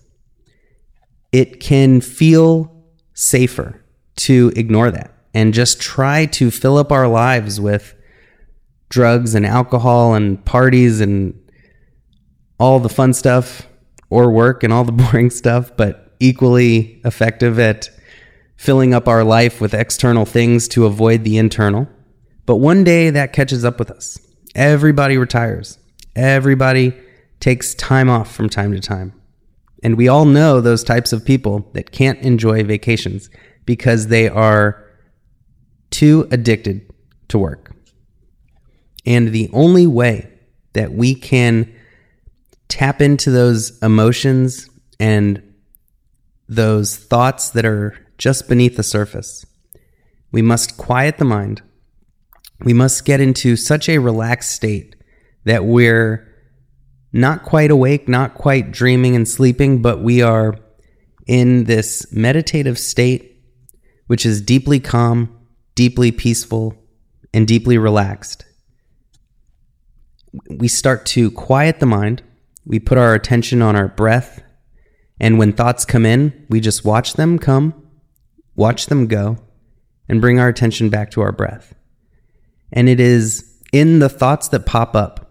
It 1.35 1.59
can 1.59 2.01
feel 2.01 2.73
safer 3.13 3.85
to 4.19 4.53
ignore 4.55 4.93
that 4.93 5.13
and 5.35 5.53
just 5.53 5.81
try 5.81 6.27
to 6.27 6.53
fill 6.53 6.79
up 6.79 6.93
our 6.93 7.09
lives 7.09 7.61
with 7.61 7.93
drugs 8.89 9.35
and 9.35 9.45
alcohol 9.45 10.15
and 10.15 10.45
parties 10.45 11.01
and 11.01 11.37
all 12.61 12.79
the 12.79 12.89
fun 12.89 13.13
stuff 13.13 13.67
or 14.11 14.31
work 14.31 14.63
and 14.63 14.73
all 14.73 14.85
the 14.85 14.93
boring 15.03 15.29
stuff, 15.29 15.77
but 15.77 16.15
equally 16.21 17.01
effective 17.05 17.59
at 17.59 17.91
filling 18.55 18.95
up 18.95 19.09
our 19.09 19.25
life 19.25 19.61
with 19.61 19.75
external 19.75 20.25
things 20.25 20.69
to 20.69 20.87
avoid 20.87 21.25
the 21.25 21.37
internal. 21.37 21.89
But 22.47 22.59
one 22.59 22.85
day 22.85 23.11
that 23.11 23.33
catches 23.33 23.65
up 23.65 23.81
with 23.81 23.91
us. 23.91 24.21
Everybody 24.55 25.19
retires. 25.19 25.81
Everybody 26.15 26.95
takes 27.41 27.75
time 27.75 28.09
off 28.09 28.33
from 28.33 28.49
time 28.49 28.71
to 28.71 28.79
time. 28.79 29.21
And 29.85 29.97
we 29.97 30.09
all 30.09 30.25
know 30.25 30.61
those 30.61 30.83
types 30.83 31.13
of 31.13 31.25
people 31.25 31.71
that 31.75 31.93
can't 31.93 32.19
enjoy 32.21 32.65
vacations 32.65 33.31
because 33.65 34.09
they 34.09 34.29
are 34.29 34.85
too 35.91 36.27
addicted 36.33 36.91
to 37.29 37.39
work. 37.39 37.71
And 39.07 39.29
the 39.29 39.49
only 39.53 39.87
way 39.87 40.29
that 40.73 40.93
we 40.93 41.15
can 41.15 41.73
tap 42.69 43.01
into 43.01 43.31
those 43.31 43.79
emotions 43.81 44.69
and 44.99 45.41
those 46.49 46.97
thoughts 46.97 47.51
that 47.51 47.65
are 47.65 47.97
just 48.19 48.49
beneath 48.49 48.77
the 48.77 48.83
surface, 48.83 49.47
we 50.33 50.43
must 50.43 50.77
quiet 50.77 51.19
the 51.19 51.25
mind 51.25 51.63
we 52.61 52.73
must 52.73 53.05
get 53.05 53.21
into 53.21 53.57
such 53.57 53.89
a 53.89 53.99
relaxed 53.99 54.53
state 54.53 54.97
that 55.45 55.65
we're 55.65 56.34
not 57.15 57.45
quite 57.45 57.71
awake, 57.71 58.09
not 58.09 58.35
quite 58.35 58.73
dreaming 58.73 59.15
and 59.15 59.27
sleeping, 59.27 59.81
but 59.81 60.03
we 60.03 60.21
are 60.21 60.57
in 61.29 61.63
this 61.63 62.13
meditative 62.13 62.77
state, 62.77 63.41
which 64.09 64.27
is 64.27 64.43
deeply 64.43 64.81
calm, 64.81 65.33
deeply 65.77 66.11
peaceful, 66.11 66.75
and 67.33 67.47
deeply 67.47 67.79
relaxed. 67.79 68.45
We 70.51 70.67
start 70.67 71.07
to 71.07 71.31
quiet 71.31 71.79
the 71.79 71.87
mind. 71.87 72.25
We 72.67 72.81
put 72.81 72.99
our 72.99 73.15
attention 73.15 73.63
on 73.63 73.77
our 73.77 73.89
breath. 73.89 74.43
And 75.21 75.39
when 75.39 75.53
thoughts 75.53 75.85
come 75.85 76.05
in, 76.05 76.47
we 76.51 76.59
just 76.59 76.85
watch 76.85 77.13
them 77.13 77.39
come, 77.39 77.91
watch 78.57 78.87
them 78.87 79.07
go, 79.07 79.39
and 80.09 80.21
bring 80.21 80.41
our 80.41 80.49
attention 80.49 80.91
back 80.91 81.13
to 81.13 81.21
our 81.21 81.31
breath. 81.31 81.77
And 82.73 82.89
it 82.89 82.99
is 82.99 83.57
in 83.73 84.01
the 84.01 84.09
thoughts 84.09 84.49
that 84.49 84.67
pop 84.67 84.97
up 84.97 85.24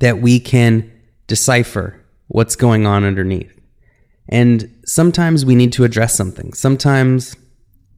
that 0.00 0.20
we 0.20 0.40
can 0.40 0.90
decipher 1.26 2.04
what's 2.28 2.56
going 2.56 2.86
on 2.86 3.04
underneath. 3.04 3.52
And 4.28 4.80
sometimes 4.84 5.44
we 5.44 5.54
need 5.54 5.72
to 5.74 5.84
address 5.84 6.14
something. 6.14 6.52
Sometimes 6.52 7.36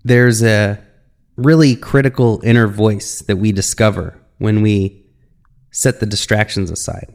there's 0.04 0.42
a 0.42 0.78
really 1.36 1.74
critical 1.74 2.40
inner 2.44 2.66
voice 2.66 3.20
that 3.22 3.36
we 3.36 3.52
discover 3.52 4.20
when 4.38 4.62
we 4.62 5.04
set 5.70 6.00
the 6.00 6.06
distractions 6.06 6.70
aside. 6.70 7.12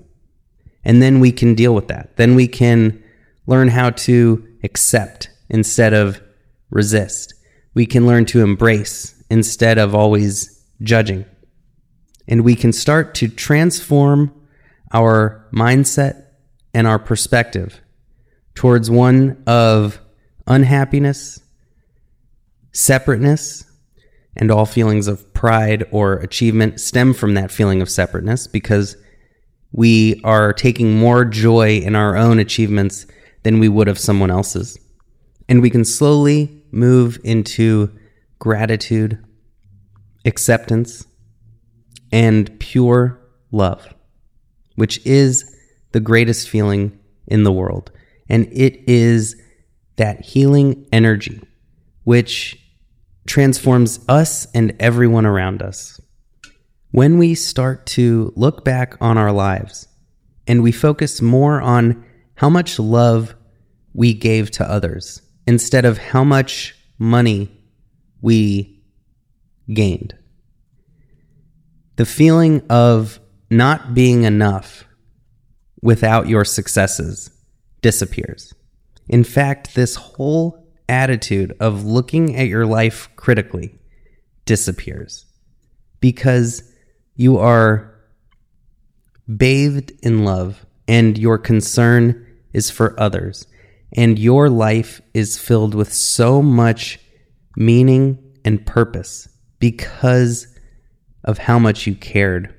And 0.84 1.02
then 1.02 1.20
we 1.20 1.32
can 1.32 1.56
deal 1.56 1.74
with 1.74 1.88
that. 1.88 2.16
Then 2.18 2.36
we 2.36 2.48
can 2.48 3.04
learn 3.48 3.70
how 3.70 3.92
to 3.92 4.48
accept 4.64 5.30
instead 5.50 5.94
of 5.94 6.22
resist. 6.70 7.34
We 7.74 7.86
can 7.86 8.06
learn 8.06 8.26
to 8.26 8.42
embrace 8.42 9.24
instead 9.30 9.78
of 9.78 9.96
always 9.96 10.64
judging. 10.82 11.26
And 12.28 12.44
we 12.44 12.56
can 12.56 12.74
start 12.74 13.14
to 13.16 13.28
transform 13.28 14.34
our 14.94 15.48
mindset 15.54 16.26
and 16.74 16.88
our 16.88 17.00
perspective 17.00 17.82
towards 18.54 18.90
one 18.90 19.42
of 19.48 20.00
unhappiness, 20.48 21.40
separateness, 22.72 23.64
and 24.36 24.52
all 24.52 24.66
feelings 24.66 25.08
of 25.08 25.34
pride 25.34 25.86
or 25.92 26.14
achievement 26.14 26.80
stem 26.80 27.14
from 27.14 27.34
that 27.36 27.52
feeling 27.52 27.82
of 27.82 27.90
separateness 27.90 28.48
because 28.48 28.98
we 29.72 30.22
are 30.24 30.54
taking 30.54 30.98
more 30.98 31.26
joy 31.26 31.78
in 31.78 31.96
our 31.96 32.16
own 32.16 32.40
achievements 32.40 33.06
than 33.44 33.60
we 33.60 33.70
would 33.70 33.88
of 33.88 34.00
someone 34.00 34.32
else's. 34.32 34.78
And 35.48 35.62
we 35.62 35.70
can 35.70 35.86
slowly 35.86 36.64
move 36.72 37.20
into 37.24 37.92
gratitude, 38.40 39.24
acceptance, 40.26 41.06
and 42.12 42.60
pure 42.60 43.20
love, 43.52 43.94
which 44.76 45.06
is 45.06 45.56
the 45.92 46.00
greatest 46.00 46.50
feeling 46.50 46.98
in 47.28 47.44
the 47.44 47.52
world. 47.52 47.92
And 48.30 48.48
it 48.52 48.90
is 48.90 49.36
that 49.96 50.22
healing 50.22 50.86
energy 50.92 51.42
which 52.04 52.62
transforms 53.28 54.00
us 54.08 54.46
and 54.54 54.76
everyone 54.80 55.26
around 55.26 55.62
us. 55.62 56.00
When 56.92 57.18
we 57.18 57.36
start 57.36 57.86
to 57.88 58.32
look 58.36 58.64
back 58.64 58.96
on 59.02 59.18
our 59.18 59.32
lives 59.32 59.88
and 60.48 60.62
we 60.62 60.72
focus 60.72 61.22
more 61.22 61.62
on 61.62 62.06
how 62.36 62.50
much 62.50 62.80
love 62.80 63.36
we 63.94 64.14
gave 64.14 64.52
to 64.52 64.70
others 64.70 65.22
instead 65.48 65.86
of 65.86 65.98
how 65.98 66.24
much 66.24 66.76
money 66.98 67.52
we 68.22 68.84
gained. 69.74 70.16
The 71.96 72.06
feeling 72.06 72.62
of 72.70 73.20
not 73.50 73.94
being 73.94 74.24
enough 74.24 74.86
without 75.82 76.28
your 76.28 76.46
successes 76.46 77.30
disappears. 77.82 78.54
In 79.08 79.24
fact, 79.24 79.76
this 79.76 79.96
whole 79.96 80.68
attitude 80.90 81.56
of 81.60 81.84
looking 81.84 82.36
at 82.36 82.48
your 82.48 82.66
life 82.66 83.10
critically 83.16 83.76
disappears 84.46 85.26
because 86.00 86.64
you 87.16 87.38
are 87.38 87.96
bathed 89.38 89.92
in 90.02 90.24
love 90.24 90.66
and 90.88 91.18
your 91.18 91.38
concern 91.38 92.26
is 92.54 92.70
for 92.70 93.00
others. 93.00 93.48
And 93.98 94.20
your 94.20 94.50
life 94.50 95.02
is 95.14 95.38
filled 95.38 95.74
with 95.74 95.94
so 95.94 96.42
much 96.42 97.00
meaning 97.56 98.18
and 98.44 98.66
purpose 98.66 99.28
because 99.60 100.48
of 101.24 101.38
how 101.38 101.58
much 101.58 101.88
you 101.88 101.96
cared 101.96 102.54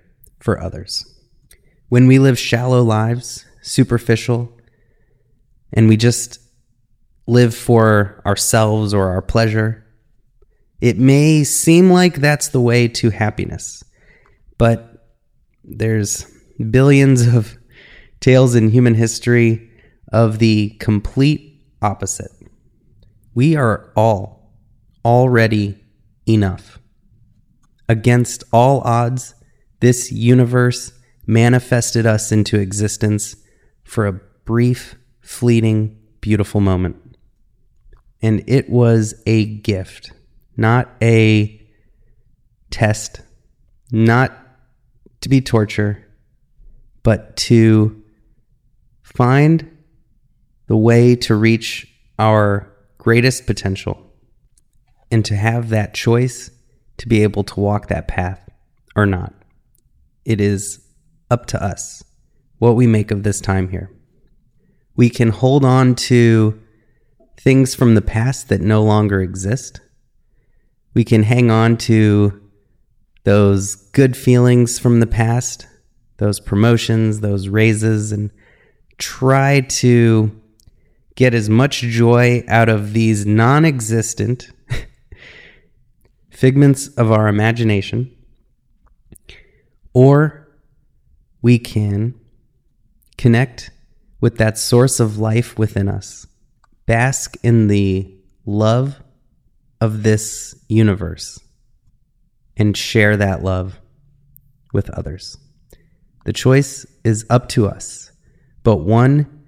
for 0.47 0.63
others. 0.63 1.05
When 1.89 2.07
we 2.07 2.21
live 2.21 2.39
shallow 2.39 2.81
lives, 2.81 3.45
superficial, 3.63 4.57
and 5.73 5.89
we 5.89 5.97
just 5.97 6.39
live 7.27 7.53
for 7.53 8.23
ourselves 8.25 8.95
or 8.95 9.09
our 9.09 9.23
pleasure, 9.23 9.85
it 10.81 10.99
may 10.99 11.43
seem 11.43 11.91
like 11.91 12.15
that's 12.15 12.49
the 12.51 12.61
way 12.61 12.87
to 12.87 13.11
happiness. 13.11 13.83
But 14.57 15.11
there's 15.65 16.25
billions 16.71 17.27
of 17.27 17.59
tales 18.21 18.55
in 18.55 18.69
human 18.69 18.95
history 18.95 19.69
of 20.13 20.39
the 20.39 20.77
complete 20.79 21.61
opposite. 21.83 22.31
We 23.35 23.57
are 23.57 23.93
all 23.97 24.53
already 25.05 25.85
enough. 26.29 26.79
Against 27.89 28.45
all 28.53 28.81
odds, 28.83 29.35
this 29.81 30.11
universe 30.11 30.93
manifested 31.27 32.07
us 32.07 32.33
into 32.33 32.59
existence 32.59 33.37
for 33.85 34.07
a 34.07 34.21
brief, 34.45 34.97
fleeting, 35.21 35.99
beautiful 36.21 36.61
moment. 36.61 36.97
And 38.23 38.43
it 38.47 38.71
was 38.71 39.15
a 39.27 39.45
gift, 39.45 40.13
not 40.57 40.89
a 41.03 41.61
test, 42.71 43.21
not 43.93 44.33
to 45.21 45.29
be 45.29 45.41
torture, 45.41 46.05
but 47.03 47.37
to 47.37 48.03
find 49.03 49.71
the 50.67 50.77
way 50.77 51.15
to 51.17 51.35
reach 51.35 51.87
our 52.19 52.73
greatest 52.99 53.47
potential 53.47 54.03
and 55.11 55.25
to 55.25 55.37
have 55.37 55.69
that 55.69 55.95
choice 55.95 56.51
to 56.99 57.09
be 57.09 57.23
able 57.23 57.45
to 57.45 57.61
walk 57.61 57.89
that 57.89 58.09
path 58.09 58.49
or 58.97 59.07
not. 59.07 59.33
It 60.27 60.41
is 60.41 60.81
up 61.31 61.47
to 61.47 61.63
us 61.63 62.03
what 62.59 62.75
we 62.75 62.89
make 62.89 63.13
of 63.13 63.23
this 63.23 63.41
time 63.41 63.69
here. 63.69 63.93
We 64.97 65.09
can 65.09 65.29
hold 65.29 65.65
on 65.65 65.95
to 65.95 66.61
things 67.39 67.77
from 67.77 67.95
the 67.95 68.03
past 68.03 68.49
that 68.49 68.61
no 68.61 68.83
longer 68.83 69.21
exist. 69.21 69.81
We 70.95 71.05
can 71.05 71.23
hang 71.23 71.51
on 71.53 71.77
to 71.79 72.43
those 73.23 73.77
good 73.77 74.17
feelings 74.17 74.81
from 74.81 74.99
the 74.99 75.07
past, 75.07 75.69
those 76.17 76.41
promotions, 76.41 77.21
those 77.21 77.47
raises, 77.47 78.11
and 78.11 78.33
try 78.99 79.61
to 79.61 80.41
get 81.15 81.35
as 81.35 81.49
much 81.49 81.83
joy 81.83 82.43
out 82.49 82.69
of 82.69 82.95
these 82.95 83.25
non 83.25 83.65
existent 83.65 84.51
figments 86.31 86.89
of 86.89 87.13
our 87.13 87.29
imagination, 87.29 88.16
or 89.97 90.47
we 91.41 91.59
can 91.59 92.15
connect 93.17 93.71
with 94.21 94.37
that 94.37 94.59
source 94.59 95.01
of 95.01 95.19
life 95.19 95.59
within 95.59 95.89
us, 95.89 96.27
bask 96.85 97.35
in 97.43 97.69
the 97.69 98.15
love 98.45 99.01
of 99.81 100.03
this 100.03 100.55
universe, 100.69 101.41
and 102.59 102.77
share 102.77 103.17
that 103.17 103.43
love 103.43 103.81
with 104.75 104.91
others. 104.91 105.39
The 106.27 106.35
choice 106.35 106.85
is 107.03 107.25
up 107.31 107.49
to 107.51 107.67
us, 107.67 108.13
but 108.65 108.81
one 108.81 109.47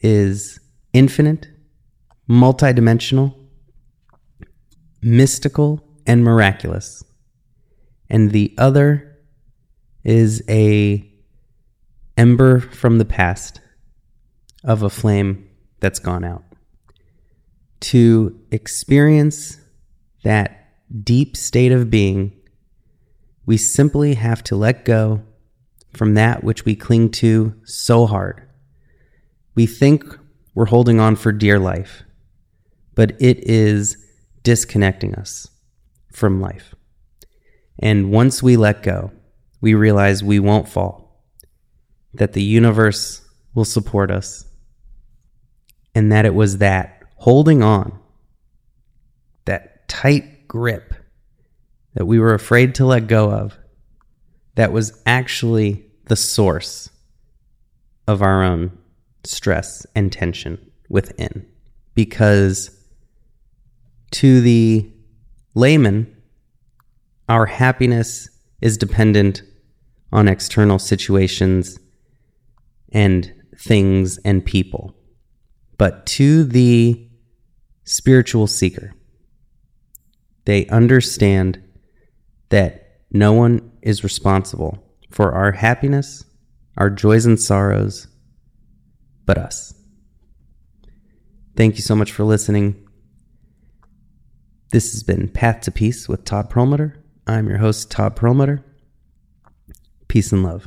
is 0.00 0.60
infinite, 0.92 1.48
multidimensional, 2.28 3.34
mystical, 5.00 5.82
and 6.06 6.22
miraculous. 6.22 7.02
And 8.10 8.32
the 8.32 8.54
other 8.58 9.08
is 10.04 10.42
a 10.48 11.04
ember 12.16 12.60
from 12.60 12.98
the 12.98 13.04
past 13.04 13.60
of 14.64 14.82
a 14.82 14.90
flame 14.90 15.48
that's 15.80 15.98
gone 15.98 16.24
out. 16.24 16.44
To 17.80 18.38
experience 18.50 19.58
that 20.24 20.72
deep 21.04 21.36
state 21.36 21.72
of 21.72 21.90
being, 21.90 22.32
we 23.46 23.56
simply 23.56 24.14
have 24.14 24.42
to 24.44 24.56
let 24.56 24.84
go 24.84 25.22
from 25.92 26.14
that 26.14 26.42
which 26.44 26.64
we 26.64 26.74
cling 26.74 27.10
to 27.10 27.54
so 27.64 28.06
hard. 28.06 28.42
We 29.54 29.66
think 29.66 30.04
we're 30.54 30.66
holding 30.66 31.00
on 31.00 31.16
for 31.16 31.32
dear 31.32 31.58
life, 31.58 32.02
but 32.94 33.12
it 33.20 33.38
is 33.48 33.96
disconnecting 34.42 35.14
us 35.14 35.48
from 36.12 36.40
life. 36.40 36.74
And 37.78 38.10
once 38.10 38.42
we 38.42 38.56
let 38.56 38.82
go, 38.82 39.12
we 39.60 39.74
realize 39.74 40.22
we 40.22 40.38
won't 40.38 40.68
fall, 40.68 41.22
that 42.14 42.32
the 42.32 42.42
universe 42.42 43.22
will 43.54 43.64
support 43.64 44.10
us, 44.10 44.44
and 45.94 46.12
that 46.12 46.24
it 46.24 46.34
was 46.34 46.58
that 46.58 47.02
holding 47.16 47.62
on, 47.62 47.98
that 49.44 49.88
tight 49.88 50.46
grip 50.46 50.94
that 51.94 52.06
we 52.06 52.18
were 52.18 52.34
afraid 52.34 52.74
to 52.76 52.86
let 52.86 53.06
go 53.08 53.30
of, 53.30 53.58
that 54.54 54.72
was 54.72 55.00
actually 55.06 55.84
the 56.06 56.16
source 56.16 56.90
of 58.06 58.22
our 58.22 58.42
own 58.42 58.76
stress 59.24 59.86
and 59.94 60.12
tension 60.12 60.58
within. 60.88 61.46
Because 61.94 62.70
to 64.12 64.40
the 64.40 64.90
layman, 65.54 66.16
our 67.28 67.46
happiness 67.46 68.28
is 68.60 68.78
dependent 68.78 69.42
on 70.12 70.28
external 70.28 70.78
situations 70.78 71.78
and 72.92 73.32
things 73.56 74.18
and 74.18 74.44
people. 74.44 74.94
But 75.76 76.06
to 76.06 76.44
the 76.44 77.08
spiritual 77.84 78.46
seeker, 78.46 78.94
they 80.44 80.66
understand 80.68 81.62
that 82.48 83.02
no 83.10 83.32
one 83.32 83.70
is 83.82 84.02
responsible 84.02 84.82
for 85.10 85.32
our 85.32 85.52
happiness, 85.52 86.24
our 86.76 86.90
joys 86.90 87.26
and 87.26 87.40
sorrows, 87.40 88.08
but 89.26 89.38
us. 89.38 89.74
Thank 91.56 91.76
you 91.76 91.82
so 91.82 91.94
much 91.94 92.12
for 92.12 92.24
listening. 92.24 92.88
This 94.70 94.92
has 94.92 95.02
been 95.02 95.28
Path 95.28 95.62
to 95.62 95.70
Peace 95.70 96.08
with 96.08 96.24
Todd 96.24 96.50
Perelmuter. 96.50 96.96
I'm 97.26 97.48
your 97.48 97.58
host, 97.58 97.90
Todd 97.90 98.16
Perelmuter. 98.16 98.62
Peace 100.08 100.32
and 100.32 100.42
love. 100.42 100.66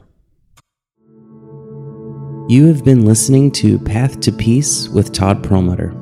You 2.47 2.67
have 2.67 2.85
been 2.85 3.05
listening 3.05 3.51
to 3.53 3.79
Path 3.79 4.19
to 4.19 4.31
Peace 4.31 4.87
with 4.89 5.11
Todd 5.11 5.43
Perelmuter. 5.43 5.97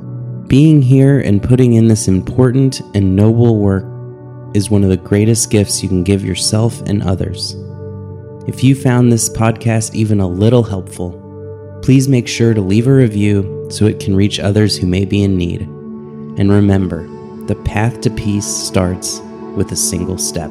Being 0.46 0.82
here 0.82 1.20
and 1.20 1.42
putting 1.42 1.72
in 1.72 1.88
this 1.88 2.06
important 2.06 2.82
and 2.94 3.16
noble 3.16 3.58
work 3.58 3.84
is 4.54 4.68
one 4.68 4.82
of 4.84 4.90
the 4.90 4.96
greatest 4.98 5.50
gifts 5.50 5.82
you 5.82 5.88
can 5.88 6.04
give 6.04 6.22
yourself 6.22 6.82
and 6.82 7.02
others. 7.02 7.56
If 8.46 8.62
you 8.62 8.74
found 8.74 9.10
this 9.10 9.30
podcast 9.30 9.94
even 9.94 10.20
a 10.20 10.28
little 10.28 10.62
helpful, 10.62 11.80
please 11.82 12.08
make 12.08 12.28
sure 12.28 12.52
to 12.52 12.60
leave 12.60 12.88
a 12.88 12.92
review 12.92 13.68
so 13.70 13.86
it 13.86 14.00
can 14.00 14.14
reach 14.14 14.38
others 14.38 14.76
who 14.76 14.86
may 14.86 15.06
be 15.06 15.22
in 15.22 15.38
need. 15.38 15.62
And 15.62 16.52
remember, 16.52 17.06
the 17.46 17.54
path 17.64 18.02
to 18.02 18.10
peace 18.10 18.44
starts 18.44 19.20
with 19.56 19.72
a 19.72 19.76
single 19.76 20.18
step. 20.18 20.50